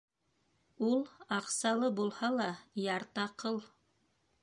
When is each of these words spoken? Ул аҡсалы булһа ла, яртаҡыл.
Ул 0.87 1.03
аҡсалы 1.37 1.91
булһа 2.01 2.33
ла, 2.41 2.51
яртаҡыл. 2.89 3.65